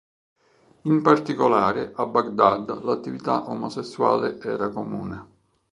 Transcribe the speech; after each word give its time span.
In 0.85 1.03
particolare 1.03 1.91
a 1.95 2.07
Baghdad 2.07 2.81
l'attività 2.81 3.47
omosessuale 3.51 4.39
era 4.41 4.69
comune. 4.69 5.27